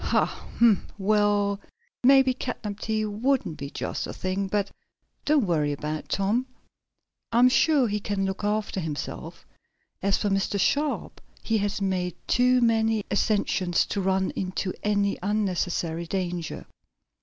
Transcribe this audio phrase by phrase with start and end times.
[0.01, 0.25] "Ha!
[0.57, 0.87] Hum!
[0.97, 1.59] Well,
[2.03, 4.47] maybe catnip tea wouldn't be just the thing.
[4.47, 4.71] But
[5.25, 6.47] don't worry about Tom.
[7.31, 9.45] I'm sure he can look after himself.
[10.01, 10.59] As for Mr.
[10.59, 16.65] Sharp he has made too many ascensions to run into any unnecessary danger."